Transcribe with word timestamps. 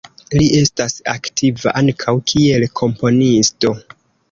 Li 0.37 0.45
estas 0.61 0.95
aktiva 1.13 1.75
ankaŭ, 1.83 2.15
kiel 2.33 2.67
komponisto. 2.83 3.79